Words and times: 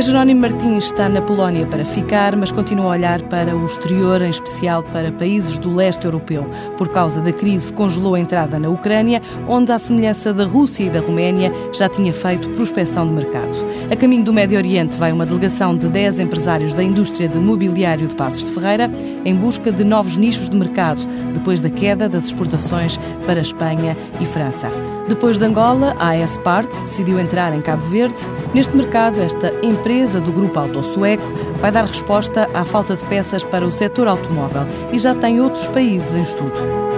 A 0.00 0.02
Jerónimo 0.02 0.40
Martins 0.40 0.84
está 0.84 1.10
na 1.10 1.20
Polónia 1.20 1.66
para 1.66 1.84
ficar, 1.84 2.34
mas 2.34 2.50
continua 2.50 2.86
a 2.86 2.88
olhar 2.88 3.20
para 3.24 3.54
o 3.54 3.66
exterior, 3.66 4.22
em 4.22 4.30
especial 4.30 4.82
para 4.82 5.12
países 5.12 5.58
do 5.58 5.74
leste 5.74 6.06
europeu. 6.06 6.50
Por 6.78 6.88
causa 6.88 7.20
da 7.20 7.30
crise, 7.30 7.70
congelou 7.70 8.14
a 8.14 8.18
entrada 8.18 8.58
na 8.58 8.70
Ucrânia, 8.70 9.20
onde, 9.46 9.70
à 9.70 9.78
semelhança 9.78 10.32
da 10.32 10.46
Rússia 10.46 10.84
e 10.84 10.88
da 10.88 11.00
Roménia, 11.00 11.52
já 11.74 11.86
tinha 11.86 12.14
feito 12.14 12.48
prospecção 12.48 13.06
de 13.06 13.12
mercado. 13.12 13.54
A 13.92 13.94
caminho 13.94 14.24
do 14.24 14.32
Médio 14.32 14.56
Oriente 14.56 14.96
vai 14.96 15.12
uma 15.12 15.26
delegação 15.26 15.76
de 15.76 15.86
10 15.86 16.20
empresários 16.20 16.72
da 16.72 16.82
indústria 16.82 17.28
de 17.28 17.38
mobiliário 17.38 18.08
de 18.08 18.14
Passos 18.14 18.46
de 18.46 18.52
Ferreira 18.52 18.90
em 19.26 19.36
busca 19.36 19.70
de 19.70 19.84
novos 19.84 20.16
nichos 20.16 20.48
de 20.48 20.56
mercado, 20.56 21.02
depois 21.34 21.60
da 21.60 21.68
queda 21.68 22.08
das 22.08 22.24
exportações 22.24 22.98
para 23.26 23.42
Espanha 23.42 23.94
e 24.18 24.24
França. 24.24 24.70
Depois 25.08 25.36
de 25.38 25.44
Angola, 25.44 25.94
a 25.98 26.10
AS 26.12 26.38
Parts 26.38 26.80
decidiu 26.82 27.18
entrar 27.18 27.52
em 27.52 27.60
Cabo 27.60 27.82
Verde. 27.88 28.20
Neste 28.54 28.76
mercado, 28.76 29.20
esta 29.20 29.52
empresa 29.60 29.89
do 29.90 30.32
grupo 30.32 30.56
Auto 30.56 30.84
Sueco 30.84 31.24
vai 31.60 31.72
dar 31.72 31.84
resposta 31.84 32.48
à 32.54 32.64
falta 32.64 32.94
de 32.94 33.02
peças 33.06 33.42
para 33.42 33.66
o 33.66 33.72
setor 33.72 34.06
automóvel 34.06 34.62
e 34.92 35.00
já 35.00 35.16
tem 35.16 35.40
outros 35.40 35.66
países 35.66 36.14
em 36.14 36.22
estudo. 36.22 36.89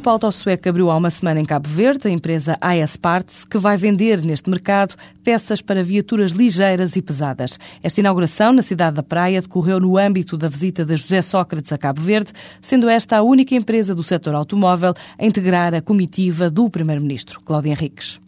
Grupo 0.00 0.08
Autosueco 0.08 0.66
abriu 0.66 0.90
há 0.90 0.96
uma 0.96 1.10
semana 1.10 1.40
em 1.40 1.44
Cabo 1.44 1.68
Verde 1.68 2.08
a 2.08 2.10
empresa 2.10 2.56
AS 2.58 2.96
Parts, 2.96 3.44
que 3.44 3.58
vai 3.58 3.76
vender 3.76 4.22
neste 4.22 4.48
mercado 4.48 4.94
peças 5.22 5.60
para 5.60 5.84
viaturas 5.84 6.32
ligeiras 6.32 6.96
e 6.96 7.02
pesadas. 7.02 7.58
Esta 7.82 8.00
inauguração 8.00 8.50
na 8.50 8.62
cidade 8.62 8.96
da 8.96 9.02
Praia 9.02 9.42
decorreu 9.42 9.78
no 9.78 9.98
âmbito 9.98 10.38
da 10.38 10.48
visita 10.48 10.86
de 10.86 10.96
José 10.96 11.20
Sócrates 11.20 11.70
a 11.70 11.76
Cabo 11.76 12.00
Verde, 12.00 12.32
sendo 12.62 12.88
esta 12.88 13.18
a 13.18 13.22
única 13.22 13.54
empresa 13.54 13.94
do 13.94 14.02
setor 14.02 14.34
automóvel 14.34 14.94
a 15.18 15.26
integrar 15.26 15.74
a 15.74 15.82
comitiva 15.82 16.48
do 16.48 16.70
Primeiro-Ministro, 16.70 17.38
Cláudio 17.42 17.70
Henriques. 17.70 18.18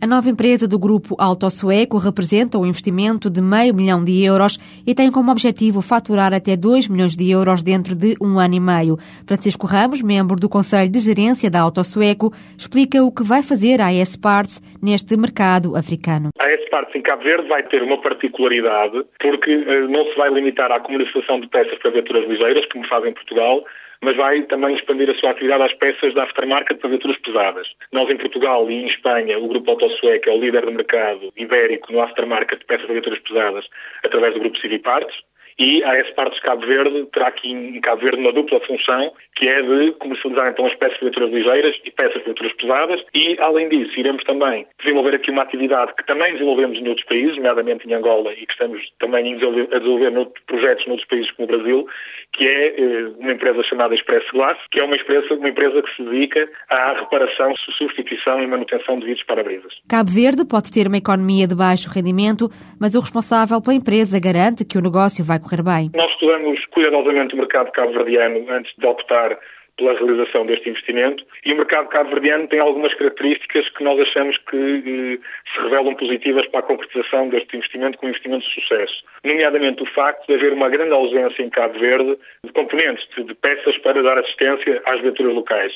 A 0.00 0.06
nova 0.06 0.30
empresa 0.30 0.68
do 0.68 0.78
grupo 0.78 1.16
Alto 1.18 1.50
Sueco 1.50 1.98
representa 1.98 2.56
um 2.56 2.64
investimento 2.64 3.28
de 3.28 3.42
meio 3.42 3.74
milhão 3.74 4.04
de 4.04 4.24
euros 4.24 4.56
e 4.86 4.94
tem 4.94 5.10
como 5.10 5.32
objetivo 5.32 5.82
faturar 5.82 6.32
até 6.32 6.56
2 6.56 6.86
milhões 6.86 7.16
de 7.16 7.28
euros 7.32 7.64
dentro 7.64 7.96
de 7.96 8.14
um 8.22 8.38
ano 8.38 8.54
e 8.54 8.60
meio. 8.60 8.96
Francisco 9.26 9.66
Ramos, 9.66 10.00
membro 10.00 10.36
do 10.36 10.48
Conselho 10.48 10.88
de 10.88 11.00
Gerência 11.00 11.50
da 11.50 11.62
Alto 11.62 11.82
Sueco, 11.82 12.30
explica 12.56 13.02
o 13.02 13.10
que 13.10 13.24
vai 13.24 13.42
fazer 13.42 13.80
a 13.80 13.88
AS 13.88 14.14
Parts 14.14 14.62
neste 14.80 15.16
mercado 15.16 15.74
africano. 15.74 16.30
A 16.38 16.46
AS 16.46 16.68
Parts 16.70 16.94
em 16.94 17.02
Cabo 17.02 17.24
Verde 17.24 17.48
vai 17.48 17.64
ter 17.64 17.82
uma 17.82 18.00
particularidade 18.00 19.04
porque 19.20 19.50
eh, 19.50 19.80
não 19.88 20.04
se 20.04 20.16
vai 20.16 20.30
limitar 20.30 20.70
à 20.70 20.78
comercialização 20.78 21.40
de 21.40 21.48
peças 21.48 21.76
para 21.80 21.90
viaturas 21.90 22.28
ligeiras, 22.28 22.64
como 22.72 22.86
faz 22.86 23.04
em 23.04 23.12
Portugal, 23.14 23.64
mas 24.02 24.16
vai 24.16 24.42
também 24.42 24.74
expandir 24.74 25.10
a 25.10 25.14
sua 25.14 25.30
atividade 25.30 25.64
às 25.64 25.74
peças 25.74 26.14
da 26.14 26.24
aftermarket 26.24 26.78
para 26.78 26.90
viaturas 26.90 27.18
pesadas. 27.18 27.68
Nós, 27.92 28.08
em 28.10 28.16
Portugal 28.16 28.70
e 28.70 28.74
em 28.74 28.86
Espanha, 28.86 29.38
o 29.38 29.48
Grupo 29.48 29.70
Autosueco 29.70 30.28
é 30.28 30.32
o 30.32 30.40
líder 30.40 30.64
do 30.64 30.72
mercado 30.72 31.32
ibérico 31.36 31.92
no 31.92 32.00
aftermarket 32.00 32.60
de 32.60 32.66
peças 32.66 32.84
para 32.84 32.92
viaturas 32.94 33.18
pesadas 33.20 33.64
através 34.04 34.34
do 34.34 34.40
Grupo 34.40 34.58
Civiparts 34.58 35.16
e 35.58 35.82
a 35.84 35.96
S 35.96 36.12
Partes 36.14 36.40
Cabo 36.40 36.66
Verde 36.66 37.06
terá 37.12 37.28
aqui 37.28 37.50
em 37.50 37.80
Cabo 37.80 38.02
Verde 38.02 38.20
uma 38.20 38.32
dupla 38.32 38.60
função, 38.60 39.12
que 39.36 39.48
é 39.48 39.60
de 39.60 39.92
comercializar 39.92 40.48
então 40.48 40.66
as 40.66 40.74
peças 40.74 40.94
de 40.98 41.04
viaturas 41.04 41.30
ligeiras 41.30 41.76
e 41.84 41.90
peças 41.90 42.18
de 42.18 42.24
viaturas 42.24 42.52
pesadas 42.54 43.00
e, 43.14 43.36
além 43.40 43.68
disso, 43.68 43.98
iremos 43.98 44.22
também 44.24 44.66
desenvolver 44.82 45.14
aqui 45.16 45.30
uma 45.30 45.42
atividade 45.42 45.92
que 45.94 46.06
também 46.06 46.32
desenvolvemos 46.32 46.78
em 46.78 46.88
outros 46.88 47.06
países, 47.06 47.36
nomeadamente 47.36 47.88
em 47.88 47.94
Angola 47.94 48.32
e 48.32 48.46
que 48.46 48.52
estamos 48.52 48.80
também 48.98 49.34
a 49.34 49.78
desenvolver 49.78 50.10
noutros 50.10 50.44
projetos 50.46 50.86
noutros 50.86 51.08
países 51.08 51.30
como 51.32 51.48
o 51.48 51.56
Brasil, 51.56 51.86
que 52.32 52.46
é 52.46 52.80
eh, 52.80 53.08
uma 53.18 53.32
empresa 53.32 53.62
chamada 53.64 53.94
Express 53.94 54.24
Glass, 54.32 54.58
que 54.70 54.80
é 54.80 54.84
uma 54.84 54.94
empresa, 54.94 55.34
uma 55.34 55.48
empresa 55.48 55.82
que 55.82 55.96
se 55.96 56.02
dedica 56.02 56.48
à 56.68 57.00
reparação, 57.00 57.54
substituição 57.76 58.42
e 58.42 58.46
manutenção 58.46 58.98
de 58.98 59.06
vidros 59.06 59.24
para-brisas. 59.26 59.72
Cabo 59.88 60.10
Verde 60.10 60.44
pode 60.44 60.70
ter 60.70 60.86
uma 60.86 60.98
economia 60.98 61.46
de 61.46 61.54
baixo 61.54 61.90
rendimento, 61.90 62.48
mas 62.80 62.94
o 62.94 63.00
responsável 63.00 63.60
pela 63.60 63.74
empresa 63.74 64.20
garante 64.20 64.64
que 64.64 64.78
o 64.78 64.82
negócio 64.82 65.24
vai 65.24 65.38
correr 65.48 65.62
bem. 65.62 65.90
Nós 65.94 66.10
estudamos 66.12 66.64
cuidadosamente 66.66 67.34
o 67.34 67.38
mercado 67.38 67.72
cabo-verdiano 67.72 68.44
antes 68.50 68.72
de 68.76 68.86
optar 68.86 69.38
pela 69.78 69.94
realização 69.94 70.44
deste 70.44 70.68
investimento 70.68 71.24
e 71.46 71.52
o 71.52 71.56
mercado 71.56 71.88
cabo-verdiano 71.88 72.48
tem 72.48 72.58
algumas 72.58 72.92
características 72.94 73.68
que 73.70 73.84
nós 73.84 73.98
achamos 74.00 74.36
que 74.50 74.56
eh, 74.56 75.18
se 75.54 75.62
revelam 75.62 75.94
positivas 75.94 76.46
para 76.48 76.60
a 76.60 76.64
concretização 76.64 77.28
deste 77.28 77.56
investimento 77.56 77.96
com 77.96 78.06
um 78.06 78.08
investimento 78.10 78.44
de 78.46 78.54
sucesso. 78.54 79.04
Nomeadamente 79.24 79.82
o 79.82 79.86
facto 79.86 80.26
de 80.26 80.34
haver 80.34 80.52
uma 80.52 80.68
grande 80.68 80.92
ausência 80.92 81.42
em 81.42 81.48
Cabo 81.48 81.78
Verde 81.78 82.18
de 82.44 82.52
componentes, 82.52 83.06
de, 83.16 83.22
de 83.22 83.34
peças 83.36 83.78
para 83.78 84.02
dar 84.02 84.18
assistência 84.18 84.82
às 84.84 85.00
viaturas 85.00 85.32
locais. 85.32 85.72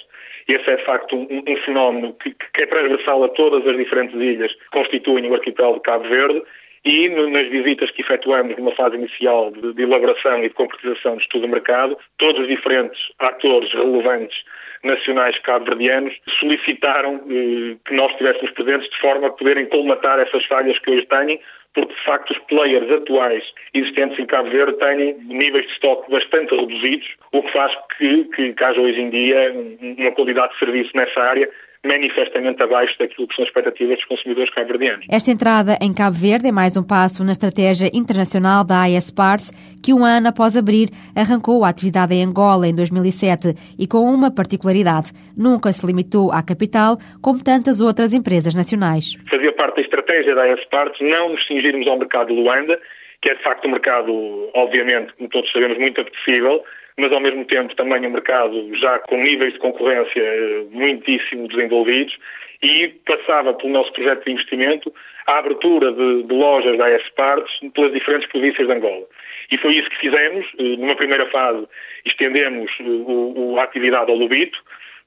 Esse 0.49 0.69
é, 0.69 0.77
de 0.77 0.85
facto, 0.85 1.15
um, 1.15 1.45
um 1.47 1.57
fenómeno 1.65 2.13
que, 2.15 2.31
que, 2.31 2.63
é 2.63 2.67
transversal 2.67 3.23
a 3.23 3.29
todas 3.29 3.65
as 3.65 3.77
diferentes 3.77 4.15
ilhas 4.21 4.53
que 4.53 4.71
constituem 4.73 5.31
o 5.31 5.35
arquipélago 5.35 5.77
de 5.77 5.83
Cabo 5.83 6.09
Verde 6.09 6.43
e 6.85 7.09
nas 7.09 7.49
visitas 7.49 7.91
que 7.93 8.03
efetuamos 8.03 8.57
numa 8.57 8.75
fase 8.75 8.97
inicial 8.97 9.51
de, 9.53 9.73
de 9.73 9.83
elaboração 9.83 10.39
e 10.41 10.49
de 10.49 10.55
concretização 10.55 11.17
de 11.17 11.23
estudo 11.23 11.47
de 11.47 11.53
mercado, 11.53 11.97
todos 12.19 12.41
os 12.43 12.49
diferentes 12.49 13.01
atores 13.19 13.73
relevantes 13.73 14.37
nacionais 14.83 15.39
cabo-verdianos 15.41 16.13
solicitaram 16.41 17.21
eh, 17.31 17.77
que 17.87 17.95
nós 17.95 18.11
estivéssemos 18.13 18.51
presentes 18.53 18.91
de 18.91 19.01
forma 19.01 19.29
a 19.29 19.31
poderem 19.31 19.67
colmatar 19.67 20.19
essas 20.19 20.45
falhas 20.47 20.77
que 20.81 20.91
hoje 20.91 21.07
têm, 21.07 21.41
porque 21.73 21.95
de 21.95 22.05
facto 22.05 22.31
os 22.33 22.39
players 22.49 22.91
atuais 22.91 23.45
existentes 23.73 24.19
em 24.19 24.27
Cabo 24.27 24.51
Verde 24.51 24.77
têm 24.79 25.15
níveis 25.25 25.65
de 25.67 25.73
estoque 25.73 26.11
bastante 26.11 26.55
reduzidos, 26.55 27.09
o 27.33 27.43
que 27.43 27.53
faz 27.53 27.73
que, 27.97 28.25
que, 28.25 28.53
que 28.53 28.65
haja 28.65 28.81
hoje 28.81 29.01
em 29.01 29.11
dia 29.11 29.55
uma 29.99 30.13
qualidade 30.13 30.53
de 30.53 30.59
serviço 30.59 30.91
nessa 30.95 31.21
área 31.21 31.49
manifestamente 31.85 32.63
abaixo 32.63 32.97
daquilo 32.99 33.27
que 33.27 33.35
são 33.35 33.43
as 33.43 33.49
expectativas 33.49 33.97
dos 33.97 34.05
consumidores 34.05 34.55
cabo-verdianos. 34.55 35.05
Esta 35.11 35.31
entrada 35.31 35.77
em 35.83 35.93
Cabo 35.93 36.17
Verde 36.17 36.49
é 36.49 36.53
mais 36.53 36.77
um 36.77 36.83
passo 36.83 37.25
na 37.25 37.33
estratégia 37.33 37.91
internacional 37.93 38.65
da 38.65 38.85
AS 38.85 39.11
Parts, 39.11 39.51
que 39.83 39.93
um 39.93 40.05
ano 40.05 40.29
após 40.29 40.57
abrir 40.57 40.89
arrancou 41.17 41.65
a 41.65 41.69
atividade 41.69 42.15
em 42.15 42.25
Angola 42.25 42.69
em 42.69 42.75
2007 42.75 43.75
e 43.79 43.87
com 43.87 43.99
uma 43.99 44.31
particularidade, 44.33 45.11
nunca 45.37 45.73
se 45.73 45.85
limitou 45.85 46.31
à 46.31 46.43
capital 46.43 46.97
como 47.21 47.43
tantas 47.43 47.81
outras 47.81 48.15
empresas 48.15 48.55
nacionais. 48.55 49.17
Fazia 49.29 49.53
parte 49.53 49.77
da 49.77 49.83
estratégia 49.83 50.35
da 50.35 50.45
AS 50.45 50.65
Parts 50.71 51.01
não 51.01 51.31
nos 51.31 51.45
cingirmos 51.47 51.87
ao 51.89 51.99
mercado 51.99 52.29
de 52.29 52.41
Luanda, 52.41 52.79
que 53.21 53.31
é 53.31 53.35
de 53.35 53.43
facto 53.43 53.67
um 53.67 53.73
mercado, 53.73 54.51
obviamente, 54.55 55.13
como 55.15 55.29
todos 55.29 55.51
sabemos, 55.51 55.79
muito 55.79 56.01
apetecível, 56.01 56.63
mas 56.99 57.13
ao 57.13 57.21
mesmo 57.21 57.45
tempo 57.45 57.75
também 57.75 58.07
um 58.07 58.11
mercado 58.11 58.77
já 58.77 58.99
com 59.01 59.17
níveis 59.17 59.53
de 59.53 59.59
concorrência 59.59 60.21
eh, 60.21 60.65
muitíssimo 60.71 61.49
desenvolvidos 61.49 62.17
e 62.63 62.89
passava 63.07 63.55
pelo 63.55 63.73
nosso 63.73 63.93
projeto 63.93 64.25
de 64.25 64.33
investimento 64.33 64.95
a 65.27 65.39
abertura 65.39 65.93
de, 65.93 66.23
de 66.25 66.35
lojas 66.35 66.79
da 66.79 66.87
AS 66.87 67.09
Parts 67.17 67.51
pelas 67.75 67.93
diferentes 67.93 68.29
províncias 68.29 68.67
de 68.67 68.73
Angola. 68.73 69.07
E 69.51 69.59
foi 69.59 69.75
isso 69.75 69.89
que 69.91 69.99
fizemos. 69.99 70.47
Eh, 70.59 70.77
numa 70.77 70.97
primeira 70.97 71.29
fase 71.31 71.67
estendemos 72.05 72.71
eh, 72.81 72.85
o, 72.85 73.53
o, 73.53 73.59
a 73.59 73.65
atividade 73.65 74.11
ao 74.11 74.17
Lubito, 74.17 74.59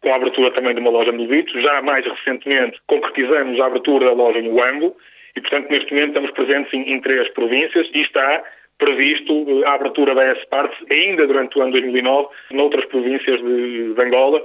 com 0.02 0.12
a 0.12 0.16
abertura 0.16 0.52
também 0.52 0.73
de 0.73 0.81
uma 0.81 0.91
loja 0.91 1.12
no 1.12 1.23
Lubito. 1.23 1.59
Já 1.62 1.81
mais 1.81 2.06
recentemente 2.06 2.79
concretizamos 2.88 3.59
a 3.59 3.66
abertura 3.66 4.07
da 4.07 4.13
loja 4.13 4.41
no 4.41 4.56
Uambo 4.56 4.96
e, 5.35 5.41
portanto, 5.41 5.69
neste 5.69 5.91
momento 5.91 6.09
estamos 6.09 6.31
presentes 6.31 6.73
em, 6.73 6.94
em 6.94 7.02
três 7.02 7.28
províncias 7.34 7.88
e 7.94 8.02
está 8.02 8.44
previsto 8.77 9.63
a 9.65 9.73
abertura 9.73 10.13
da 10.13 10.23
S-Parts 10.23 10.77
ainda 10.91 11.27
durante 11.27 11.57
o 11.57 11.61
ano 11.61 11.71
2009 11.71 12.27
noutras 12.51 12.85
províncias 12.85 13.39
de, 13.41 13.95
Angola, 13.97 14.43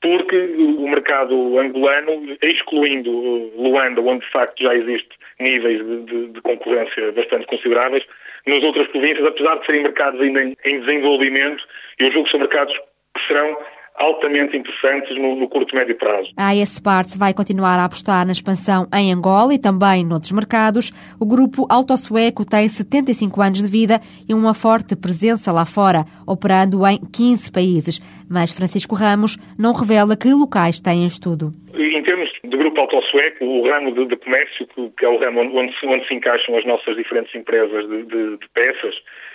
porque 0.00 0.36
o 0.36 0.88
mercado 0.88 1.58
angolano, 1.58 2.36
excluindo 2.40 3.10
Luanda, 3.56 4.00
onde 4.00 4.24
de 4.24 4.30
facto 4.30 4.62
já 4.62 4.74
existe 4.74 5.08
níveis 5.40 5.84
de, 5.84 6.02
de, 6.04 6.26
de, 6.28 6.40
concorrência 6.40 7.12
bastante 7.12 7.46
consideráveis, 7.46 8.04
nas 8.46 8.62
outras 8.62 8.86
províncias, 8.88 9.26
apesar 9.26 9.56
de 9.56 9.66
serem 9.66 9.82
mercados 9.82 10.20
ainda 10.20 10.42
em, 10.42 10.56
em 10.64 10.80
desenvolvimento, 10.80 11.62
eu 11.98 12.12
julgo 12.12 12.24
que 12.24 12.30
são 12.30 12.40
mercados 12.40 12.74
que 13.16 13.26
serão 13.26 13.56
altamente 13.98 14.56
interessantes 14.56 15.16
no, 15.16 15.36
no 15.36 15.48
curto 15.48 15.74
e 15.74 15.76
médio 15.76 15.96
prazo. 15.96 16.30
A 16.36 16.50
AS 16.50 16.80
Parts 16.80 17.16
vai 17.16 17.34
continuar 17.34 17.78
a 17.78 17.84
apostar 17.84 18.24
na 18.24 18.32
expansão 18.32 18.86
em 18.94 19.12
Angola 19.12 19.54
e 19.54 19.58
também 19.58 20.04
noutros 20.04 20.32
mercados. 20.32 20.90
O 21.20 21.26
grupo 21.26 21.66
Autosueco 21.68 22.44
tem 22.44 22.68
75 22.68 23.40
anos 23.42 23.62
de 23.62 23.68
vida 23.68 24.00
e 24.28 24.34
uma 24.34 24.54
forte 24.54 24.96
presença 24.96 25.52
lá 25.52 25.66
fora, 25.66 26.04
operando 26.26 26.86
em 26.86 26.98
15 26.98 27.52
países. 27.52 28.00
Mas 28.30 28.52
Francisco 28.52 28.94
Ramos 28.94 29.36
não 29.58 29.72
revela 29.72 30.16
que 30.16 30.28
locais 30.32 30.80
têm 30.80 31.04
estudo. 31.04 31.52
Em 31.74 32.02
termos 32.02 32.30
de 32.44 32.56
grupo 32.56 32.80
Autosueco, 32.80 33.44
o 33.44 33.68
ramo 33.68 33.92
de, 33.92 34.06
de 34.06 34.16
comércio, 34.16 34.66
que 34.96 35.04
é 35.04 35.08
o 35.08 35.18
ramo 35.18 35.40
onde, 35.40 35.74
onde, 35.84 36.06
se 36.06 36.14
encaixam 36.14 36.56
as 36.56 36.64
nossas 36.64 36.96
diferentes 36.96 37.34
empresas 37.34 37.88
de, 37.88 38.02
de, 38.04 38.36
de 38.38 38.48
peças, 38.54 38.94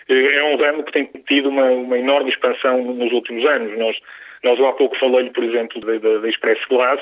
eh, 0.09 0.37
é 0.37 0.43
um 0.43 0.57
ramo 0.57 0.83
que 0.83 0.91
tem 0.91 1.09
tido 1.27 1.49
uma, 1.49 1.65
uma 1.65 1.97
enorme 1.97 2.29
expansão 2.29 2.83
nos 2.83 3.11
últimos 3.11 3.45
anos. 3.45 3.77
Nós 3.77 3.95
nós 4.43 4.59
há 4.59 4.73
pouco 4.73 4.97
falei-lhe, 4.99 5.31
por 5.31 5.43
exemplo, 5.43 5.79
da, 5.81 6.19
da 6.19 6.29
Express 6.29 6.59
Glass, 6.69 7.01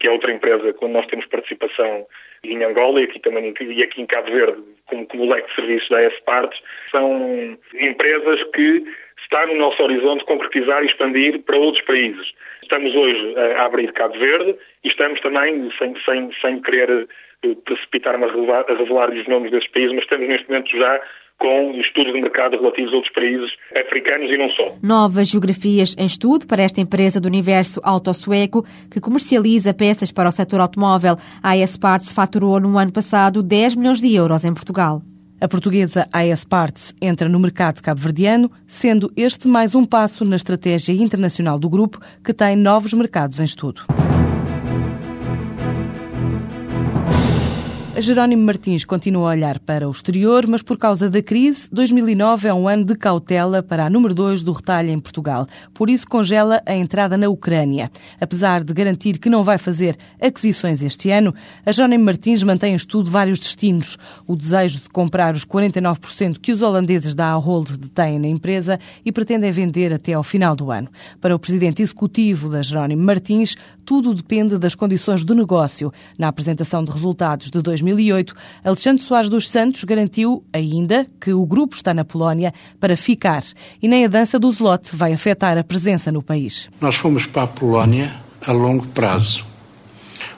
que 0.00 0.08
é 0.08 0.10
outra 0.10 0.32
empresa 0.32 0.72
quando 0.74 0.92
nós 0.92 1.06
temos 1.06 1.26
participação 1.26 2.06
em 2.44 2.64
Angola 2.64 3.00
e 3.00 3.04
aqui 3.04 3.18
também 3.20 3.52
e 3.60 3.82
aqui 3.82 4.00
em 4.00 4.06
Cabo 4.06 4.30
Verde, 4.30 4.62
como, 4.86 5.06
como 5.06 5.30
leque 5.30 5.48
de 5.48 5.54
serviços 5.56 5.88
da 5.88 6.02
S-Parts, 6.02 6.60
são 6.90 7.58
empresas 7.74 8.42
que 8.54 8.84
está 9.22 9.44
no 9.46 9.56
nosso 9.56 9.82
horizonte 9.82 10.24
concretizar 10.24 10.82
e 10.82 10.86
expandir 10.86 11.40
para 11.42 11.58
outros 11.58 11.84
países. 11.84 12.32
Estamos 12.62 12.94
hoje 12.94 13.34
a 13.58 13.64
abrir 13.64 13.92
Cabo 13.92 14.18
Verde 14.18 14.56
e 14.84 14.88
estamos 14.88 15.20
também, 15.20 15.70
sem, 15.78 15.94
sem, 16.04 16.30
sem 16.40 16.62
querer 16.62 17.08
eh, 17.42 17.54
precipitar-me 17.64 18.24
a 18.24 18.28
revelar, 18.28 18.64
a 18.68 18.74
revelar 18.74 19.10
os 19.10 19.26
nomes 19.26 19.50
desses 19.50 19.68
países, 19.70 19.92
mas 19.92 20.04
estamos 20.04 20.28
neste 20.28 20.48
momento 20.48 20.70
já 20.76 21.00
com 21.38 21.72
estudos 21.80 22.12
de 22.12 22.20
mercado 22.20 22.56
relativos 22.56 22.92
a 22.92 22.96
outros 22.96 23.12
países 23.14 23.50
africanos 23.76 24.30
e 24.30 24.36
não 24.36 24.50
só. 24.50 24.76
Novas 24.82 25.28
geografias 25.28 25.94
em 25.98 26.06
estudo 26.06 26.46
para 26.46 26.62
esta 26.62 26.80
empresa 26.80 27.20
do 27.20 27.26
universo 27.26 27.80
auto-sueco 27.82 28.64
que 28.90 29.00
comercializa 29.00 29.72
peças 29.72 30.10
para 30.10 30.28
o 30.28 30.32
setor 30.32 30.60
automóvel. 30.60 31.16
A 31.42 31.52
AS 31.52 31.76
Parts 31.76 32.12
faturou 32.12 32.60
no 32.60 32.76
ano 32.76 32.92
passado 32.92 33.42
10 33.42 33.76
milhões 33.76 34.00
de 34.00 34.14
euros 34.14 34.44
em 34.44 34.52
Portugal. 34.52 35.02
A 35.40 35.46
portuguesa 35.46 36.08
AS 36.12 36.44
Parts 36.44 36.92
entra 37.00 37.28
no 37.28 37.38
mercado 37.38 37.80
cabo-verdiano, 37.80 38.50
sendo 38.66 39.12
este 39.16 39.46
mais 39.46 39.72
um 39.72 39.84
passo 39.84 40.24
na 40.24 40.34
estratégia 40.34 40.92
internacional 40.92 41.60
do 41.60 41.68
grupo, 41.68 42.00
que 42.24 42.34
tem 42.34 42.56
novos 42.56 42.92
mercados 42.92 43.38
em 43.38 43.44
estudo. 43.44 43.82
Jerónimo 48.00 48.44
Martins 48.44 48.84
continua 48.84 49.30
a 49.30 49.32
olhar 49.32 49.58
para 49.58 49.88
o 49.88 49.90
exterior, 49.90 50.46
mas 50.46 50.62
por 50.62 50.78
causa 50.78 51.10
da 51.10 51.20
crise, 51.20 51.68
2009 51.72 52.46
é 52.46 52.54
um 52.54 52.68
ano 52.68 52.84
de 52.84 52.94
cautela 52.94 53.60
para 53.60 53.86
a 53.86 53.90
número 53.90 54.14
2 54.14 54.44
do 54.44 54.52
retalho 54.52 54.90
em 54.90 55.00
Portugal. 55.00 55.48
Por 55.74 55.90
isso 55.90 56.06
congela 56.06 56.62
a 56.64 56.76
entrada 56.76 57.16
na 57.16 57.28
Ucrânia. 57.28 57.90
Apesar 58.20 58.62
de 58.62 58.72
garantir 58.72 59.18
que 59.18 59.28
não 59.28 59.42
vai 59.42 59.58
fazer 59.58 59.96
aquisições 60.20 60.80
este 60.80 61.10
ano, 61.10 61.34
a 61.66 61.72
Jerónimo 61.72 62.04
Martins 62.04 62.44
mantém 62.44 62.72
em 62.72 62.76
estudo 62.76 63.10
vários 63.10 63.40
destinos. 63.40 63.98
O 64.28 64.36
desejo 64.36 64.78
de 64.78 64.88
comprar 64.90 65.34
os 65.34 65.44
49% 65.44 66.38
que 66.38 66.52
os 66.52 66.62
holandeses 66.62 67.16
da 67.16 67.26
Ahold 67.30 67.76
detêm 67.78 68.20
na 68.20 68.28
empresa 68.28 68.78
e 69.04 69.10
pretendem 69.10 69.50
vender 69.50 69.92
até 69.92 70.12
ao 70.12 70.22
final 70.22 70.54
do 70.54 70.70
ano. 70.70 70.88
Para 71.20 71.34
o 71.34 71.38
presidente 71.38 71.82
executivo 71.82 72.48
da 72.48 72.62
Jerónimo 72.62 73.02
Martins, 73.02 73.56
tudo 73.84 74.14
depende 74.14 74.56
das 74.56 74.76
condições 74.76 75.24
do 75.24 75.34
negócio. 75.34 75.92
Na 76.16 76.28
apresentação 76.28 76.84
de 76.84 76.92
resultados 76.92 77.50
de 77.50 77.60
2009, 77.60 77.87
2008, 77.88 78.34
Alexandre 78.64 79.02
Soares 79.02 79.30
dos 79.30 79.48
Santos 79.48 79.84
garantiu 79.84 80.44
ainda 80.52 81.06
que 81.20 81.32
o 81.32 81.44
grupo 81.46 81.74
está 81.74 81.94
na 81.94 82.04
Polónia 82.04 82.52
para 82.78 82.96
ficar 82.96 83.42
e 83.80 83.88
nem 83.88 84.04
a 84.04 84.08
dança 84.08 84.38
do 84.38 84.50
Zlote 84.50 84.94
vai 84.94 85.12
afetar 85.12 85.56
a 85.56 85.64
presença 85.64 86.12
no 86.12 86.22
país. 86.22 86.68
Nós 86.80 86.96
fomos 86.96 87.26
para 87.26 87.44
a 87.44 87.46
Polónia 87.46 88.14
a 88.46 88.52
longo 88.52 88.86
prazo. 88.88 89.44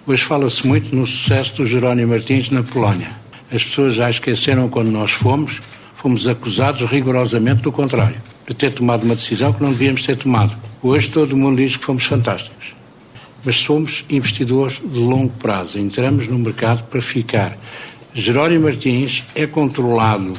Hoje 0.07 0.23
fala-se 0.23 0.67
muito 0.67 0.95
no 0.95 1.07
sucesso 1.07 1.57
do 1.57 1.67
Jerónimo 1.67 2.13
Martins 2.13 2.51
na 2.51 2.63
Polónia. 2.63 3.11
As 3.53 3.65
pessoas 3.65 3.95
já 3.95 4.09
esqueceram 4.09 4.69
quando 4.69 4.91
nós 4.91 5.11
fomos, 5.11 5.61
fomos 5.97 6.27
acusados 6.29 6.89
rigorosamente 6.91 7.63
do 7.63 7.73
contrário, 7.73 8.17
de 8.47 8.55
ter 8.55 8.73
tomado 8.73 9.05
uma 9.05 9.15
decisão 9.15 9.53
que 9.53 9.63
não 9.63 9.71
devíamos 9.71 10.05
ter 10.05 10.17
tomado. 10.17 10.57
Hoje 10.83 11.09
todo 11.09 11.37
mundo 11.37 11.57
diz 11.59 11.77
que 11.77 11.85
fomos 11.85 12.05
fantásticos 12.05 12.80
mas 13.45 13.57
somos 13.57 14.05
investidores 14.09 14.81
de 14.85 14.99
longo 14.99 15.33
prazo. 15.39 15.79
Entramos 15.79 16.29
no 16.29 16.39
mercado 16.39 16.85
para 16.85 17.01
ficar. 17.01 17.57
Jerónimo 18.13 18.65
Martins 18.65 19.25
é 19.35 19.47
controlado 19.47 20.33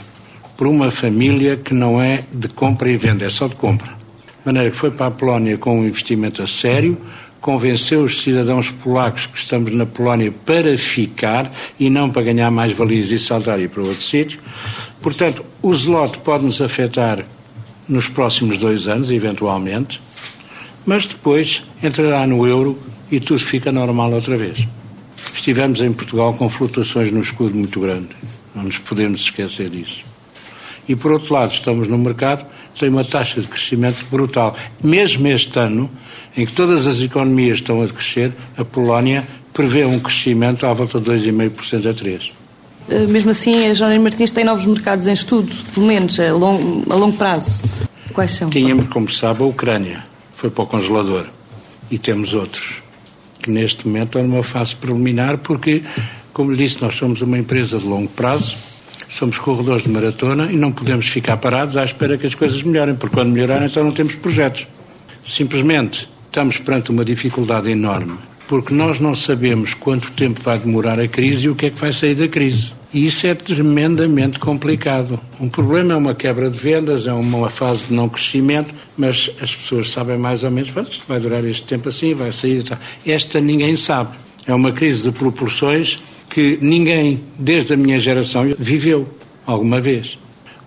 por 0.57 0.67
uma 0.67 0.91
família 0.91 1.55
que 1.57 1.73
não 1.73 2.01
é 2.01 2.23
de 2.31 2.47
compra 2.47 2.89
e 2.89 2.97
venda, 2.97 3.25
é 3.25 3.29
só 3.29 3.47
de 3.47 3.55
compra. 3.55 3.91
De 3.91 4.45
maneira 4.45 4.69
que 4.69 4.77
foi 4.77 4.91
para 4.91 5.07
a 5.07 5.11
Polónia 5.11 5.57
com 5.57 5.79
um 5.79 5.85
investimento 5.85 6.41
a 6.41 6.47
sério, 6.47 6.97
convenceu 7.39 8.03
os 8.03 8.21
cidadãos 8.21 8.69
polacos 8.69 9.25
que 9.25 9.37
estamos 9.37 9.73
na 9.73 9.85
Polónia 9.85 10.31
para 10.45 10.77
ficar 10.77 11.51
e 11.79 11.89
não 11.89 12.09
para 12.09 12.21
ganhar 12.21 12.51
mais 12.51 12.71
valias 12.71 13.09
e 13.09 13.17
saltar 13.17 13.59
e 13.59 13.67
para 13.67 13.81
outro 13.81 14.01
sítio. 14.01 14.39
Portanto, 15.01 15.43
o 15.61 15.73
zlote 15.73 16.19
pode 16.19 16.43
nos 16.43 16.61
afetar 16.61 17.25
nos 17.89 18.07
próximos 18.07 18.57
dois 18.57 18.87
anos, 18.87 19.09
eventualmente, 19.09 19.99
mas 20.85 21.05
depois 21.05 21.63
entrará 21.81 22.25
no 22.25 22.45
euro 22.47 22.77
e 23.11 23.19
tudo 23.19 23.39
fica 23.39 23.71
normal 23.71 24.11
outra 24.13 24.37
vez. 24.37 24.67
Estivemos 25.33 25.81
em 25.81 25.91
Portugal 25.91 26.33
com 26.33 26.49
flutuações 26.49 27.11
no 27.11 27.21
escudo 27.21 27.55
muito 27.55 27.79
grandes, 27.79 28.15
não 28.55 28.63
nos 28.63 28.77
podemos 28.77 29.21
esquecer 29.21 29.69
disso. 29.69 30.03
E 30.87 30.95
por 30.95 31.11
outro 31.11 31.33
lado, 31.33 31.51
estamos 31.51 31.87
no 31.87 31.97
mercado, 31.97 32.45
tem 32.79 32.89
uma 32.89 33.03
taxa 33.03 33.41
de 33.41 33.47
crescimento 33.47 34.05
brutal. 34.09 34.55
Mesmo 34.83 35.27
este 35.27 35.57
ano, 35.59 35.89
em 36.35 36.45
que 36.45 36.51
todas 36.51 36.87
as 36.87 37.01
economias 37.01 37.57
estão 37.57 37.81
a 37.81 37.87
crescer, 37.87 38.31
a 38.57 38.65
Polónia 38.65 39.23
prevê 39.53 39.85
um 39.85 39.99
crescimento 39.99 40.65
à 40.65 40.73
volta 40.73 40.99
de 40.99 41.11
2,5% 41.11 41.89
a 41.89 41.93
3%. 41.93 42.31
Eh, 42.89 43.07
mesmo 43.07 43.31
assim, 43.31 43.67
a 43.67 43.73
Jónia 43.73 43.99
Martins 43.99 44.31
tem 44.31 44.43
novos 44.43 44.65
mercados 44.65 45.07
em 45.07 45.13
estudo, 45.13 45.51
pelo 45.73 45.85
menos 45.85 46.19
a 46.19 46.33
longo, 46.33 46.91
a 46.91 46.95
longo 46.95 47.17
prazo. 47.17 47.61
Quais 48.13 48.31
são? 48.31 48.49
Tínhamos, 48.49 48.87
como 48.87 49.09
sabe, 49.09 49.43
a 49.43 49.45
Ucrânia. 49.45 50.10
Foi 50.41 50.49
para 50.49 50.63
o 50.63 50.65
congelador. 50.65 51.27
E 51.91 51.99
temos 51.99 52.33
outros 52.33 52.81
que 53.43 53.51
neste 53.51 53.87
momento 53.87 54.17
estão 54.17 54.23
numa 54.23 54.41
fase 54.41 54.75
preliminar, 54.75 55.37
porque, 55.37 55.83
como 56.33 56.51
lhe 56.51 56.57
disse, 56.57 56.81
nós 56.81 56.95
somos 56.95 57.21
uma 57.21 57.37
empresa 57.37 57.77
de 57.77 57.85
longo 57.85 58.09
prazo, 58.09 58.55
somos 59.07 59.37
corredores 59.37 59.83
de 59.83 59.89
maratona 59.89 60.51
e 60.51 60.55
não 60.55 60.71
podemos 60.71 61.05
ficar 61.05 61.37
parados 61.37 61.77
à 61.77 61.83
espera 61.83 62.17
que 62.17 62.25
as 62.25 62.33
coisas 62.33 62.63
melhorem, 62.63 62.95
porque 62.95 63.13
quando 63.13 63.29
melhorarem, 63.29 63.67
então 63.67 63.83
não 63.83 63.91
temos 63.91 64.15
projetos. 64.15 64.67
Simplesmente 65.23 66.09
estamos 66.25 66.57
perante 66.57 66.89
uma 66.89 67.05
dificuldade 67.05 67.69
enorme, 67.69 68.17
porque 68.47 68.73
nós 68.73 68.99
não 68.99 69.13
sabemos 69.13 69.75
quanto 69.75 70.09
tempo 70.09 70.41
vai 70.41 70.57
demorar 70.57 70.99
a 70.99 71.07
crise 71.07 71.45
e 71.45 71.49
o 71.49 71.55
que 71.55 71.67
é 71.67 71.69
que 71.69 71.79
vai 71.79 71.93
sair 71.93 72.15
da 72.15 72.27
crise. 72.27 72.80
E 72.93 73.05
isso 73.05 73.25
é 73.25 73.33
tremendamente 73.33 74.37
complicado. 74.37 75.17
Um 75.39 75.47
problema 75.47 75.93
é 75.93 75.95
uma 75.95 76.13
quebra 76.13 76.49
de 76.49 76.59
vendas, 76.59 77.07
é 77.07 77.13
uma 77.13 77.49
fase 77.49 77.87
de 77.87 77.93
não 77.93 78.09
crescimento, 78.09 78.73
mas 78.97 79.31
as 79.41 79.55
pessoas 79.55 79.89
sabem 79.91 80.17
mais 80.17 80.43
ou 80.43 80.51
menos, 80.51 80.69
isto 80.89 81.05
vai 81.07 81.19
durar 81.19 81.43
este 81.45 81.65
tempo 81.65 81.87
assim, 81.87 82.13
vai 82.13 82.33
sair. 82.33 82.65
Esta 83.05 83.39
ninguém 83.39 83.77
sabe. 83.77 84.11
É 84.45 84.53
uma 84.53 84.73
crise 84.73 85.09
de 85.09 85.17
proporções 85.17 86.01
que 86.29 86.57
ninguém, 86.61 87.21
desde 87.39 87.73
a 87.73 87.77
minha 87.77 87.97
geração, 87.97 88.43
viveu 88.57 89.07
alguma 89.45 89.79
vez. 89.79 90.17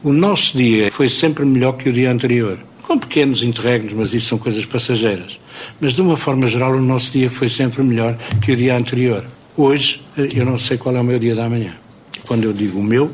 O 0.03 0.13
nosso 0.13 0.57
dia 0.57 0.91
foi 0.91 1.09
sempre 1.09 1.45
melhor 1.45 1.73
que 1.73 1.89
o 1.89 1.93
dia 1.93 2.11
anterior. 2.11 2.59
Com 2.83 2.99
pequenos 2.99 3.43
interregnos, 3.43 3.93
mas 3.93 4.15
isso 4.15 4.29
são 4.29 4.39
coisas 4.39 4.65
passageiras. 4.65 5.41
Mas, 5.81 5.93
de 5.93 6.03
uma 6.03 6.17
forma 6.17 6.47
geral, 6.47 6.73
o 6.73 6.81
nosso 6.81 7.13
dia 7.13 7.31
foi 7.31 7.49
sempre 7.49 7.83
melhor 7.83 8.17
que 8.43 8.53
o 8.53 8.57
dia 8.57 8.77
anterior. 8.77 9.25
Hoje, 9.57 10.03
eu 10.17 10.45
não 10.45 10.59
sei 10.59 10.77
qual 10.77 10.95
é 10.97 11.01
o 11.01 11.05
meu 11.05 11.19
dia 11.19 11.35
da 11.35 11.49
manhã. 11.49 11.84
Quando 12.27 12.45
eu 12.45 12.53
digo 12.53 12.79
o 12.79 12.83
meu, 12.83 13.11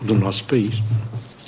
o 0.00 0.04
do 0.04 0.14
nosso 0.14 0.44
país. 0.44 0.82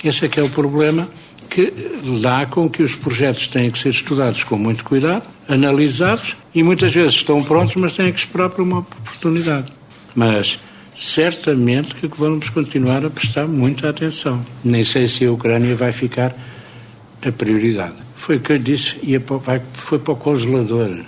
Esse 0.03 0.27
é 0.27 0.29
que 0.29 0.39
é 0.39 0.43
o 0.43 0.51
problema 0.51 1.09
que 1.49 1.73
dá 2.21 2.47
com 2.47 2.69
que 2.69 2.83
os 2.83 2.95
projetos 2.95 3.47
têm 3.47 3.71
que 3.71 3.79
ser 3.79 3.91
estudados 3.91 4.43
com 4.43 4.57
muito 4.57 4.85
cuidado, 4.85 5.23
analisados 5.49 6.37
e 6.55 6.63
muitas 6.63 6.93
vezes 6.93 7.15
estão 7.15 7.43
prontos, 7.43 7.77
mas 7.77 7.95
têm 7.95 8.13
que 8.13 8.19
esperar 8.19 8.51
por 8.51 8.63
uma 8.63 8.79
oportunidade. 8.79 9.73
Mas 10.15 10.59
certamente 10.95 11.95
que 11.95 12.09
vamos 12.09 12.51
continuar 12.51 13.05
a 13.05 13.11
prestar 13.11 13.47
muita 13.47 13.89
atenção. 13.89 14.45
Nem 14.65 14.85
sei 14.85 15.09
se 15.09 15.25
a 15.25 15.33
Ucrânia 15.33 15.75
vai 15.75 15.93
ficar 15.93 16.35
a 17.25 17.33
prioridade. 17.33 17.95
Foi 18.17 18.37
o 18.37 18.41
que 18.41 18.53
eu 18.53 18.59
disse, 18.59 18.97
vai, 19.45 19.61
foi 19.75 19.99
para 19.99 20.13
o 20.13 20.17
congelador. 20.17 20.99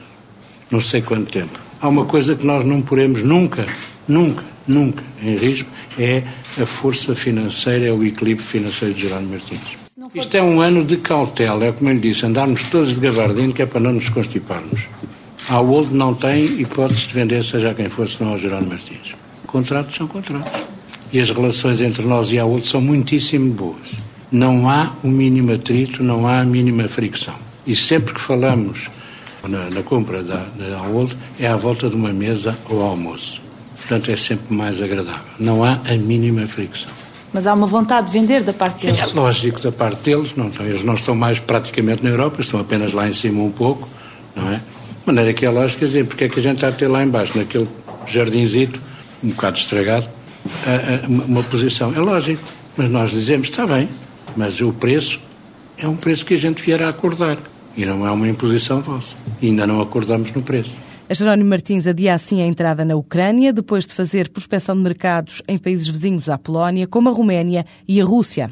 Não 0.70 0.80
sei 0.80 1.02
quanto 1.02 1.30
tempo. 1.30 1.58
Há 1.80 1.88
uma 1.88 2.04
coisa 2.04 2.34
que 2.34 2.44
nós 2.44 2.64
não 2.64 2.80
poremos 2.80 3.22
nunca, 3.22 3.66
nunca, 4.08 4.44
nunca 4.66 5.02
em 5.22 5.36
risco, 5.36 5.68
é 5.98 6.22
a 6.60 6.66
força 6.66 7.14
financeira, 7.14 7.86
é 7.86 7.92
o 7.92 8.04
equilíbrio 8.04 8.46
financeiro 8.46 8.94
de 8.94 9.02
Jerónimo 9.02 9.32
Martins. 9.32 9.76
Isto 10.14 10.36
é 10.36 10.42
um 10.42 10.60
ano 10.60 10.84
de 10.84 10.96
cautela, 10.96 11.66
é 11.66 11.72
como 11.72 11.90
eu 11.90 11.94
lhe 11.94 12.00
disse, 12.00 12.24
andarmos 12.24 12.62
todos 12.64 12.94
de 12.94 13.00
gabardino, 13.00 13.52
que 13.52 13.62
é 13.62 13.66
para 13.66 13.80
não 13.80 13.92
nos 13.92 14.08
constiparmos. 14.08 14.80
A 15.48 15.60
Old 15.60 15.94
não 15.94 16.14
tem 16.14 16.44
hipótese 16.60 17.06
de 17.06 17.14
vender, 17.14 17.44
seja 17.44 17.74
quem 17.74 17.88
for, 17.88 18.08
senão 18.08 18.32
ao 18.32 18.38
Jerónimo 18.38 18.70
Martins. 18.70 19.14
Contratos 19.46 19.94
são 19.94 20.06
contratos. 20.06 20.50
E 21.12 21.20
as 21.20 21.30
relações 21.30 21.80
entre 21.80 22.04
nós 22.04 22.32
e 22.32 22.38
a 22.38 22.44
Old 22.44 22.66
são 22.66 22.80
muitíssimo 22.80 23.52
boas. 23.52 23.86
Não 24.30 24.68
há 24.68 24.92
o 25.04 25.08
mínimo 25.08 25.52
atrito, 25.52 26.02
não 26.02 26.26
há 26.26 26.40
a 26.40 26.44
mínima 26.44 26.88
fricção. 26.88 27.34
E 27.66 27.76
sempre 27.76 28.14
que 28.14 28.20
falamos 28.20 28.88
na, 29.48 29.70
na 29.70 29.82
compra 29.82 30.22
da, 30.22 30.46
da 30.56 30.82
Old, 30.82 31.16
é 31.38 31.46
à 31.46 31.56
volta 31.56 31.88
de 31.88 31.94
uma 31.94 32.12
mesa 32.12 32.56
ou 32.68 32.82
almoço. 32.82 33.45
Portanto, 33.86 34.10
é 34.10 34.16
sempre 34.16 34.52
mais 34.52 34.82
agradável. 34.82 35.22
Não 35.38 35.64
há 35.64 35.78
a 35.86 35.94
mínima 35.94 36.46
fricção. 36.48 36.90
Mas 37.32 37.46
há 37.46 37.54
uma 37.54 37.68
vontade 37.68 38.08
de 38.08 38.12
vender 38.12 38.42
da 38.42 38.52
parte 38.52 38.86
deles? 38.86 39.00
É 39.00 39.14
lógico, 39.14 39.60
da 39.60 39.70
parte 39.70 40.04
deles. 40.04 40.34
Não, 40.34 40.50
eles 40.60 40.82
não 40.82 40.94
estão 40.94 41.14
mais 41.14 41.38
praticamente 41.38 42.02
na 42.02 42.10
Europa, 42.10 42.40
estão 42.40 42.58
apenas 42.58 42.92
lá 42.92 43.08
em 43.08 43.12
cima 43.12 43.42
um 43.42 43.50
pouco, 43.50 43.88
não 44.34 44.50
é? 44.50 44.56
De 44.56 44.62
maneira 45.06 45.32
que 45.32 45.46
é 45.46 45.50
lógico 45.50 45.86
dizer, 45.86 46.04
porque 46.04 46.24
é 46.24 46.28
que 46.28 46.40
a 46.40 46.42
gente 46.42 46.56
está 46.56 46.68
a 46.68 46.72
ter 46.72 46.88
lá 46.88 47.04
embaixo, 47.04 47.38
naquele 47.38 47.68
jardinzito, 48.08 48.80
um 49.22 49.28
bocado 49.28 49.56
estragado, 49.56 50.08
uma 51.08 51.44
posição. 51.44 51.94
É 51.94 52.00
lógico, 52.00 52.42
mas 52.76 52.90
nós 52.90 53.12
dizemos, 53.12 53.48
está 53.48 53.64
bem, 53.66 53.88
mas 54.36 54.60
o 54.60 54.72
preço 54.72 55.20
é 55.78 55.86
um 55.86 55.94
preço 55.94 56.24
que 56.24 56.34
a 56.34 56.38
gente 56.38 56.60
vier 56.60 56.82
a 56.82 56.88
acordar 56.88 57.38
e 57.76 57.84
não 57.84 58.04
é 58.04 58.10
uma 58.10 58.26
imposição 58.26 58.80
vossa. 58.80 59.14
E 59.40 59.46
ainda 59.46 59.64
não 59.64 59.80
acordamos 59.80 60.32
no 60.32 60.42
preço. 60.42 60.76
Jerónimo 61.14 61.48
Martins 61.48 61.86
adia 61.86 62.14
assim 62.14 62.42
a 62.42 62.46
entrada 62.46 62.84
na 62.84 62.96
Ucrânia, 62.96 63.52
depois 63.52 63.86
de 63.86 63.94
fazer 63.94 64.28
prospecção 64.28 64.74
de 64.74 64.82
mercados 64.82 65.40
em 65.46 65.56
países 65.56 65.86
vizinhos 65.86 66.28
à 66.28 66.36
Polónia, 66.36 66.86
como 66.86 67.08
a 67.08 67.12
Roménia 67.12 67.64
e 67.86 68.00
a 68.00 68.04
Rússia. 68.04 68.50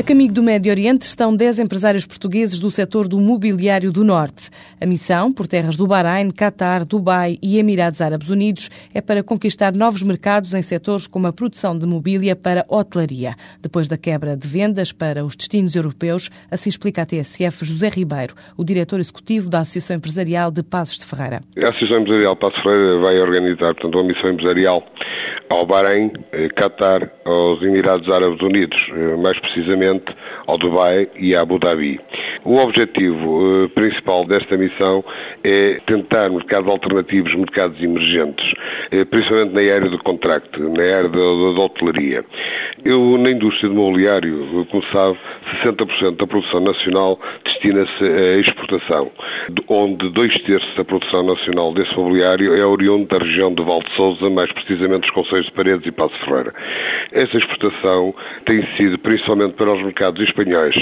A 0.00 0.02
caminho 0.02 0.32
do 0.32 0.42
Médio 0.42 0.72
Oriente 0.72 1.02
estão 1.02 1.36
10 1.36 1.58
empresários 1.58 2.06
portugueses 2.06 2.58
do 2.58 2.70
setor 2.70 3.06
do 3.06 3.20
mobiliário 3.20 3.92
do 3.92 4.02
Norte. 4.02 4.48
A 4.80 4.86
missão, 4.86 5.30
por 5.30 5.46
terras 5.46 5.76
do 5.76 5.86
Bahrein, 5.86 6.30
Catar, 6.30 6.86
Dubai 6.86 7.36
e 7.42 7.58
Emirados 7.58 8.00
Árabes 8.00 8.30
Unidos, 8.30 8.70
é 8.94 9.02
para 9.02 9.22
conquistar 9.22 9.74
novos 9.74 10.02
mercados 10.02 10.54
em 10.54 10.62
setores 10.62 11.06
como 11.06 11.26
a 11.26 11.34
produção 11.34 11.76
de 11.76 11.84
mobília 11.84 12.34
para 12.34 12.64
hotelaria. 12.66 13.34
Depois 13.60 13.88
da 13.88 13.98
quebra 13.98 14.34
de 14.34 14.48
vendas 14.48 14.90
para 14.90 15.22
os 15.22 15.36
destinos 15.36 15.76
europeus, 15.76 16.30
assim 16.50 16.70
explica 16.70 17.02
a 17.02 17.06
TSF 17.06 17.62
José 17.62 17.90
Ribeiro, 17.90 18.34
o 18.56 18.64
diretor 18.64 19.00
executivo 19.00 19.50
da 19.50 19.58
Associação 19.58 19.96
Empresarial 19.96 20.50
de 20.50 20.62
Passos 20.62 20.98
de 20.98 21.04
Ferreira. 21.04 21.42
A 21.58 21.68
Associação 21.68 22.00
Empresarial 22.00 22.32
de 22.36 22.40
Passos 22.40 22.56
de 22.56 22.62
Ferreira 22.62 22.98
vai 23.00 23.18
organizar, 23.20 23.74
portanto, 23.74 23.96
uma 23.96 24.04
missão 24.04 24.30
empresarial 24.30 24.82
ao 25.50 25.66
Bahrein, 25.66 26.12
eh, 26.32 26.48
Qatar, 26.48 27.10
aos 27.24 27.60
Emirados 27.60 28.08
Árabes 28.08 28.40
Unidos, 28.40 28.88
eh, 28.94 29.16
mais 29.16 29.38
precisamente 29.40 29.89
ao 30.46 30.58
Dubai 30.58 31.08
e 31.16 31.34
a 31.34 31.40
Abu 31.42 31.58
Dhabi. 31.58 32.00
O 32.44 32.56
objetivo 32.56 33.64
eh, 33.64 33.68
principal 33.68 34.24
desta 34.24 34.56
missão 34.56 35.04
é 35.44 35.80
tentar 35.86 36.30
mercados 36.30 36.70
alternativos, 36.70 37.34
mercados 37.34 37.80
emergentes, 37.82 38.52
principalmente 39.10 39.52
na 39.52 39.74
área 39.74 39.88
do 39.88 39.98
contracto, 40.02 40.58
na 40.60 40.82
área 40.82 41.08
da, 41.08 41.18
da 41.18 41.60
hotelaria. 41.60 42.24
Eu, 42.84 43.18
na 43.18 43.30
indústria 43.30 43.68
do 43.68 43.74
mobiliário, 43.74 44.66
como 44.70 44.82
sabe, 44.86 45.18
60% 45.62 46.16
da 46.16 46.26
produção 46.26 46.60
nacional 46.60 47.18
destina-se 47.44 48.04
à 48.04 48.38
exportação, 48.38 49.10
onde 49.68 50.08
dois 50.10 50.34
terços 50.42 50.74
da 50.76 50.84
produção 50.84 51.22
nacional 51.22 51.72
desse 51.74 51.94
mobiliário 51.96 52.54
é 52.54 52.64
oriundo 52.64 53.06
da 53.06 53.18
região 53.18 53.52
de 53.52 53.62
Val 53.62 53.82
de 53.82 53.94
Souza, 53.94 54.30
mais 54.30 54.50
precisamente 54.52 55.04
os 55.04 55.10
Conselhos 55.10 55.46
de 55.46 55.52
Paredes 55.52 55.86
e 55.86 55.92
Passo 55.92 56.18
Ferreira. 56.24 56.54
Essa 57.12 57.36
exportação 57.36 58.14
tem 58.44 58.66
sido 58.76 58.98
principalmente 58.98 59.54
para 59.54 59.72
os 59.72 59.82
mercados 59.82 60.22
espanhóis 60.22 60.76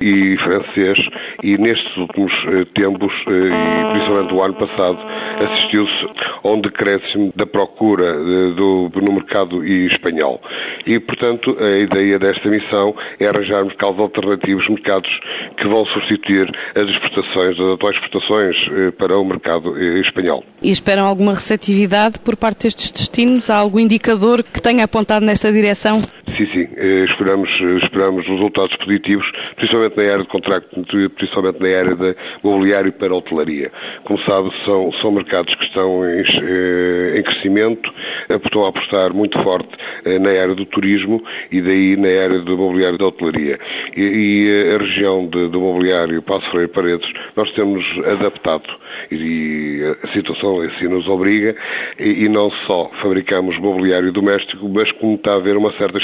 e 0.00 0.36
francês 0.38 1.01
e 1.42 1.56
nestes 1.58 1.96
últimos 1.96 2.32
eh, 2.46 2.64
tempos, 2.74 3.12
eh, 3.26 3.30
e 3.30 3.92
principalmente 3.92 4.34
o 4.34 4.42
ano 4.42 4.54
passado, 4.54 4.98
assistiu-se 5.40 6.06
a 6.42 6.48
um 6.48 6.60
decréscimo 6.60 7.32
da 7.34 7.46
procura 7.46 8.06
eh, 8.06 8.54
do, 8.54 8.90
no 8.94 9.12
mercado 9.12 9.64
espanhol. 9.64 10.40
E, 10.86 10.98
portanto, 10.98 11.56
a 11.58 11.78
ideia 11.78 12.18
desta 12.18 12.48
missão 12.48 12.94
é 13.18 13.26
arranjar 13.26 13.64
mercados 13.64 13.98
alternativos, 13.98 14.68
mercados 14.68 15.20
que 15.56 15.66
vão 15.66 15.84
substituir 15.86 16.50
as 16.74 16.88
exportações, 16.88 17.58
as 17.58 17.74
atuais 17.74 17.96
exportações 17.96 18.56
para 18.98 19.16
o 19.18 19.24
mercado 19.24 19.78
espanhol. 20.00 20.44
E 20.60 20.70
esperam 20.70 21.06
alguma 21.06 21.34
receptividade 21.34 22.18
por 22.18 22.36
parte 22.36 22.64
destes 22.64 22.90
destinos? 22.90 23.50
Há 23.50 23.56
algum 23.56 23.78
indicador 23.78 24.42
que 24.42 24.60
tenha 24.60 24.84
apontado 24.84 25.24
nesta 25.24 25.52
direção? 25.52 26.02
Sim, 26.42 26.46
sim. 26.46 26.68
Eh, 26.76 27.04
esperamos, 27.04 27.50
esperamos 27.82 28.26
resultados 28.26 28.76
positivos, 28.76 29.30
principalmente 29.54 29.96
na 29.96 30.02
área 30.02 30.18
de 30.18 30.28
contrato, 30.28 30.66
principalmente 31.14 31.60
na 31.60 31.68
área 31.68 31.94
de 31.94 32.16
mobiliário 32.42 32.92
para 32.92 33.14
hotelaria. 33.14 33.70
Como 34.04 34.20
sabe, 34.22 34.50
são, 34.64 34.92
são 34.94 35.12
mercados 35.12 35.54
que 35.54 35.64
estão 35.64 36.04
em, 36.04 36.20
eh, 36.20 37.18
em 37.18 37.22
crescimento, 37.22 37.92
estão 38.28 38.64
a 38.64 38.70
apostar 38.70 39.14
muito 39.14 39.40
forte 39.42 39.70
eh, 40.04 40.18
na 40.18 40.30
área 40.30 40.54
do 40.54 40.66
turismo 40.66 41.22
e 41.50 41.60
daí 41.60 41.96
na 41.96 42.08
área 42.08 42.40
do 42.40 42.56
mobiliário 42.58 42.98
da 42.98 43.06
hotelaria. 43.06 43.60
E, 43.96 44.02
e 44.02 44.74
a 44.74 44.78
região 44.78 45.26
do 45.26 45.60
mobiliário 45.60 46.20
Passo 46.22 46.50
Freire 46.50 46.72
Paredes, 46.72 47.12
nós 47.36 47.50
temos 47.52 47.84
adaptado 48.04 48.68
e 49.10 49.80
a 50.02 50.12
situação 50.12 50.60
assim 50.62 50.88
nos 50.88 51.06
obriga 51.06 51.54
e, 51.98 52.24
e 52.24 52.28
não 52.28 52.50
só 52.66 52.90
fabricamos 53.00 53.58
mobiliário 53.58 54.12
doméstico, 54.12 54.68
mas 54.68 54.90
como 54.92 55.14
está 55.14 55.32
a 55.32 55.36
haver 55.36 55.56
uma 55.56 55.72
certa 55.78 55.98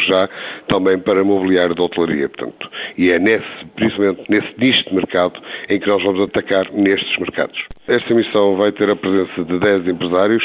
já 0.00 0.28
também 0.68 0.98
para 0.98 1.24
mobiliário 1.24 1.74
de 1.74 1.80
hotelaria, 1.80 2.28
portanto. 2.28 2.70
E 2.96 3.10
é 3.10 3.18
nesse, 3.18 3.46
principalmente 3.74 4.22
nesse 4.28 4.52
nicho 4.58 4.84
de 4.88 4.94
mercado 4.94 5.40
em 5.68 5.78
que 5.78 5.86
nós 5.86 6.02
vamos 6.02 6.22
atacar 6.22 6.70
nestes 6.72 7.16
mercados. 7.18 7.64
Esta 7.88 8.14
missão 8.14 8.56
vai 8.56 8.70
ter 8.70 8.88
a 8.88 8.94
presença 8.94 9.44
de 9.44 9.58
10 9.58 9.88
empresários, 9.88 10.44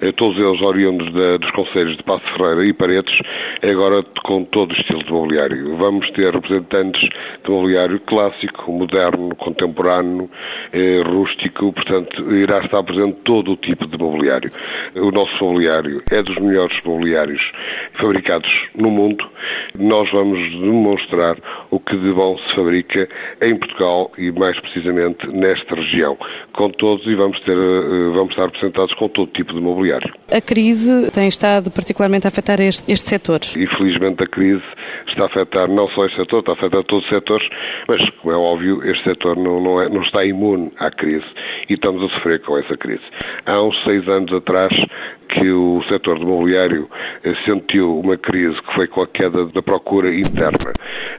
eh, 0.00 0.12
todos 0.12 0.38
eles 0.42 0.62
oriundos 0.62 1.10
dos 1.38 1.50
conselhos 1.50 1.96
de 1.96 2.02
Passo 2.02 2.24
Ferreira 2.34 2.64
e 2.64 2.72
Paredes, 2.72 3.20
agora 3.62 4.02
com 4.24 4.44
todo 4.44 4.70
o 4.70 4.74
estilo 4.74 5.02
de 5.02 5.12
mobiliário. 5.12 5.76
Vamos 5.76 6.10
ter 6.12 6.32
representantes 6.32 7.08
de 7.44 7.50
mobiliário 7.50 8.00
clássico, 8.00 8.72
moderno, 8.72 9.34
contemporâneo, 9.36 10.30
eh, 10.72 11.02
rústico, 11.04 11.72
portanto, 11.72 12.34
irá 12.34 12.60
estar 12.60 12.82
presente 12.82 13.18
todo 13.24 13.52
o 13.52 13.56
tipo 13.56 13.86
de 13.86 13.98
mobiliário. 13.98 14.50
O 14.94 15.10
nosso 15.10 15.44
mobiliário 15.44 16.02
é 16.10 16.22
dos 16.22 16.36
melhores 16.36 16.80
mobiliários 16.82 17.52
fabricados 17.94 18.55
no 18.74 18.90
mundo. 18.90 19.28
Nós 19.78 20.10
vamos 20.10 20.38
demonstrar 20.50 21.36
o 21.70 21.78
que 21.78 21.96
de 21.96 22.12
bom 22.12 22.38
se 22.38 22.54
fabrica 22.54 23.08
em 23.42 23.56
Portugal 23.56 24.10
e 24.18 24.30
mais 24.30 24.58
precisamente 24.60 25.26
nesta 25.28 25.74
região, 25.74 26.16
com 26.52 26.70
todos 26.70 27.06
e 27.06 27.14
vamos, 27.14 27.38
ter, 27.40 27.56
eh, 27.56 28.10
vamos 28.14 28.30
estar 28.30 28.44
apresentados 28.44 28.94
com 28.94 29.08
todo 29.08 29.30
tipo 29.32 29.52
de 29.52 29.60
mobiliário. 29.60 30.12
A 30.30 30.40
crise 30.40 31.10
tem 31.10 31.28
estado 31.28 31.70
particularmente 31.70 32.26
a 32.26 32.28
afetar 32.28 32.60
este, 32.60 32.90
este 32.92 33.08
setor? 33.08 33.40
Infelizmente 33.56 34.22
a 34.22 34.26
crise 34.26 34.64
está 35.06 35.24
a 35.24 35.26
afetar 35.26 35.68
não 35.68 35.88
só 35.90 36.06
este 36.06 36.18
setor, 36.18 36.40
está 36.40 36.52
a 36.52 36.54
afetar 36.54 36.82
todos 36.84 37.04
os 37.04 37.10
setores, 37.10 37.48
mas, 37.88 38.08
como 38.10 38.32
é 38.32 38.36
óbvio, 38.36 38.82
este 38.84 39.04
setor 39.04 39.36
não, 39.36 39.60
não, 39.60 39.80
é, 39.80 39.88
não 39.88 40.02
está 40.02 40.24
imune 40.24 40.72
à 40.78 40.90
crise 40.90 41.26
e 41.68 41.74
estamos 41.74 42.02
a 42.02 42.14
sofrer 42.14 42.40
com 42.40 42.58
essa 42.58 42.76
crise. 42.76 43.02
Há 43.44 43.60
uns 43.62 43.82
seis 43.84 44.06
anos 44.08 44.32
atrás, 44.32 44.72
que 45.38 45.50
o 45.50 45.82
setor 45.88 46.18
do 46.18 46.26
mobiliário 46.26 46.88
eh, 47.22 47.34
sentiu 47.44 48.00
uma 48.00 48.16
crise 48.16 48.60
que 48.62 48.74
foi 48.74 48.86
com 48.86 49.02
a 49.02 49.06
queda 49.06 49.44
da 49.46 49.62
procura 49.62 50.12
interna. 50.14 50.72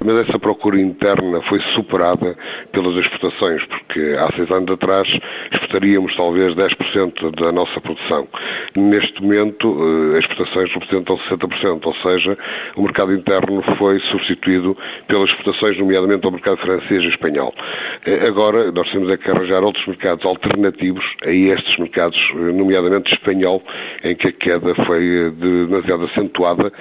Mas 0.03 0.27
essa 0.27 0.39
procura 0.39 0.79
interna 0.81 1.41
foi 1.43 1.59
superada 1.75 2.35
pelas 2.71 2.95
exportações, 2.95 3.63
porque 3.65 4.15
há 4.17 4.35
seis 4.35 4.49
anos 4.49 4.71
atrás 4.71 5.07
exportaríamos 5.51 6.15
talvez 6.15 6.55
10% 6.55 7.35
da 7.35 7.51
nossa 7.51 7.79
produção. 7.79 8.27
Neste 8.75 9.21
momento, 9.21 9.77
eh, 10.13 10.17
as 10.17 10.25
exportações 10.25 10.73
representam 10.73 11.17
60%, 11.29 11.85
ou 11.85 11.95
seja, 11.97 12.37
o 12.75 12.81
mercado 12.83 13.13
interno 13.13 13.61
foi 13.77 13.99
substituído 13.99 14.75
pelas 15.07 15.29
exportações, 15.29 15.77
nomeadamente 15.77 16.25
ao 16.25 16.31
mercado 16.31 16.57
francês 16.57 17.03
e 17.03 17.09
espanhol. 17.09 17.53
Eh, 18.05 18.27
agora, 18.27 18.71
nós 18.71 18.89
temos 18.89 19.11
é 19.11 19.17
que 19.17 19.29
arranjar 19.29 19.63
outros 19.63 19.85
mercados 19.85 20.25
alternativos 20.25 21.05
a 21.23 21.29
estes 21.29 21.77
mercados, 21.77 22.31
nomeadamente 22.33 23.11
espanhol, 23.13 23.61
em 24.07 24.15
que 24.15 24.27
a 24.27 24.31
queda 24.31 24.73
foi 24.85 25.27
eh, 25.27 25.29
demasiado 25.31 26.05
acentuada 26.05 26.71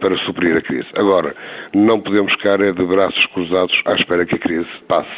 para 0.00 0.16
suprir 0.18 0.56
a 0.56 0.62
crise. 0.62 0.86
Agora, 0.94 1.34
não 1.74 2.00
podemos 2.00 2.32
ficar 2.32 2.60
é 2.60 2.72
de 2.72 2.84
braços 2.84 3.26
cruzados 3.26 3.82
à 3.84 3.94
espera 3.94 4.24
que 4.24 4.36
a 4.36 4.38
crise 4.38 4.68
passe. 4.86 5.10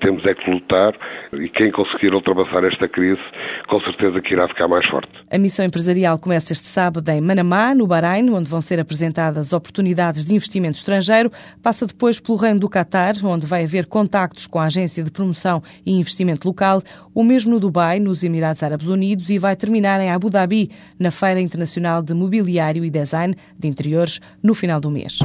Temos 0.00 0.24
é 0.24 0.34
que 0.34 0.50
lutar 0.50 0.94
e 1.32 1.48
quem 1.48 1.70
conseguir 1.70 2.14
ultrapassar 2.14 2.64
esta 2.64 2.86
crise, 2.88 3.20
com 3.68 3.80
certeza 3.80 4.20
que 4.20 4.34
irá 4.34 4.46
ficar 4.48 4.68
mais 4.68 4.86
forte. 4.86 5.10
A 5.30 5.38
missão 5.38 5.64
empresarial 5.64 6.18
começa 6.18 6.52
este 6.52 6.66
sábado 6.66 7.08
em 7.08 7.20
Manamá, 7.20 7.74
no 7.74 7.86
Bahrein, 7.86 8.30
onde 8.30 8.50
vão 8.50 8.60
ser 8.60 8.78
apresentadas 8.78 9.52
oportunidades 9.52 10.24
de 10.24 10.34
investimento 10.34 10.76
estrangeiro. 10.76 11.30
Passa 11.62 11.86
depois 11.86 12.20
pelo 12.20 12.36
Reino 12.36 12.60
do 12.60 12.68
Qatar, 12.68 13.14
onde 13.24 13.46
vai 13.46 13.64
haver 13.64 13.86
contactos 13.86 14.46
com 14.46 14.58
a 14.58 14.64
Agência 14.64 15.02
de 15.02 15.10
Promoção 15.10 15.62
e 15.86 15.98
Investimento 15.98 16.46
Local, 16.46 16.82
o 17.14 17.24
mesmo 17.24 17.52
no 17.52 17.60
Dubai, 17.60 17.98
nos 17.98 18.22
Emirados 18.22 18.62
Árabes 18.62 18.88
Unidos, 18.88 19.30
e 19.30 19.38
vai 19.38 19.56
terminar 19.56 20.00
em 20.00 20.10
Abu 20.10 20.28
Dhabi, 20.30 20.70
na 20.98 21.10
Feira 21.14 21.40
Internacional 21.40 22.02
de 22.02 22.12
Mobiliário 22.12 22.84
e 22.84 22.90
Design 22.90 23.34
de 23.58 23.68
Interiores, 23.68 24.20
no 24.42 24.54
final 24.54 24.78
do 24.78 24.90
mês. 24.90 25.20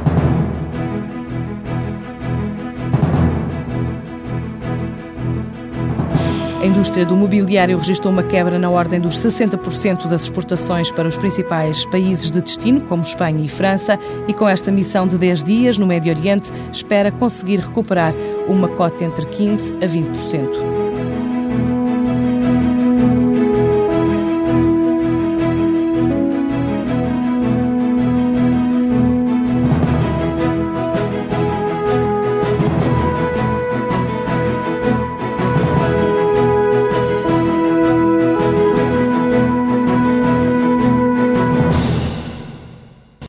A 6.60 6.66
indústria 6.66 7.06
do 7.06 7.16
mobiliário 7.16 7.78
registrou 7.78 8.12
uma 8.12 8.22
quebra 8.22 8.58
na 8.58 8.68
ordem 8.68 9.00
dos 9.00 9.16
60% 9.16 10.06
das 10.06 10.24
exportações 10.24 10.90
para 10.90 11.08
os 11.08 11.16
principais 11.16 11.86
países 11.86 12.30
de 12.30 12.42
destino, 12.42 12.82
como 12.82 13.02
Espanha 13.02 13.42
e 13.42 13.48
França, 13.48 13.98
e 14.28 14.34
com 14.34 14.46
esta 14.46 14.70
missão 14.70 15.06
de 15.06 15.16
10 15.16 15.42
dias 15.42 15.78
no 15.78 15.86
Médio 15.86 16.14
Oriente, 16.14 16.50
espera 16.70 17.10
conseguir 17.10 17.60
recuperar 17.60 18.12
uma 18.46 18.68
cota 18.68 19.02
entre 19.02 19.24
15% 19.24 19.82
a 19.82 19.86
20%. 19.86 21.09